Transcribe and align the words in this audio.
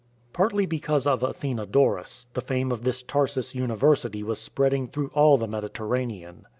Partly 0.33 0.65
because 0.65 1.05
of 1.05 1.21
Athenodorus 1.21 2.25
the 2.33 2.41
fame 2.41 2.71
of 2.71 2.83
this 2.83 3.03
Tarsus 3.03 3.53
university 3.53 4.23
was 4.23 4.41
spreading 4.41 4.87
through 4.87 5.11
all 5.13 5.37
the 5.37 5.47
Mediterranean. 5.47 6.47